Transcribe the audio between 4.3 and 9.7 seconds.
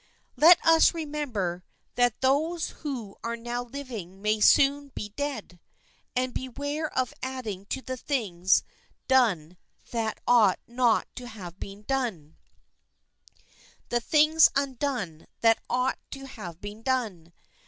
soon be dead, and beware of adding to the things done